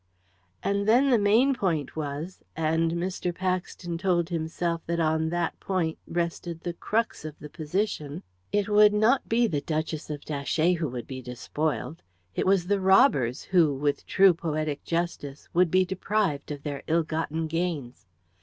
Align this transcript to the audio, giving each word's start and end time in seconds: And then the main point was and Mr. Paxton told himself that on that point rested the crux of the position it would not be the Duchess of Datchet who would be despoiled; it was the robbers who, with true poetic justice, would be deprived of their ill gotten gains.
And 0.63 0.87
then 0.87 1.11
the 1.11 1.19
main 1.19 1.53
point 1.53 1.95
was 1.95 2.41
and 2.55 2.93
Mr. 2.93 3.31
Paxton 3.35 3.99
told 3.99 4.29
himself 4.29 4.81
that 4.87 4.99
on 4.99 5.29
that 5.29 5.59
point 5.59 5.99
rested 6.07 6.61
the 6.61 6.73
crux 6.73 7.23
of 7.23 7.37
the 7.37 7.51
position 7.51 8.23
it 8.51 8.67
would 8.67 8.93
not 8.93 9.29
be 9.29 9.45
the 9.45 9.61
Duchess 9.61 10.09
of 10.09 10.21
Datchet 10.25 10.73
who 10.77 10.89
would 10.89 11.05
be 11.05 11.21
despoiled; 11.21 12.01
it 12.33 12.47
was 12.47 12.65
the 12.65 12.81
robbers 12.81 13.43
who, 13.43 13.75
with 13.75 14.07
true 14.07 14.33
poetic 14.33 14.83
justice, 14.83 15.47
would 15.53 15.69
be 15.69 15.85
deprived 15.85 16.49
of 16.49 16.63
their 16.63 16.81
ill 16.87 17.03
gotten 17.03 17.45
gains. 17.45 18.07